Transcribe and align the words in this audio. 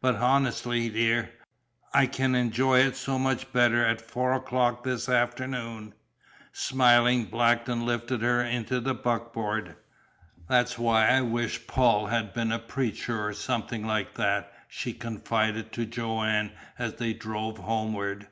"But, 0.00 0.14
honestly, 0.14 0.88
dear, 0.88 1.32
I 1.92 2.06
can 2.06 2.36
enjoy 2.36 2.78
it 2.78 2.94
so 2.94 3.18
much 3.18 3.52
better 3.52 3.84
at 3.84 4.00
four 4.00 4.32
o'clock 4.32 4.84
this 4.84 5.08
afternoon." 5.08 5.94
Smiling, 6.52 7.24
Blackton 7.24 7.84
lifted 7.84 8.22
her 8.22 8.40
into 8.40 8.78
the 8.78 8.94
buckboard. 8.94 9.74
"That's 10.48 10.78
why 10.78 11.08
I 11.08 11.22
wish 11.22 11.66
Paul 11.66 12.06
had 12.06 12.32
been 12.32 12.52
a 12.52 12.60
preacher 12.60 13.26
or 13.26 13.32
something 13.34 13.84
like 13.84 14.14
that," 14.14 14.52
she 14.68 14.92
confided 14.92 15.72
to 15.72 15.86
Joanne 15.86 16.52
as 16.78 16.94
they 16.94 17.12
drove 17.12 17.58
homeward. 17.58 18.28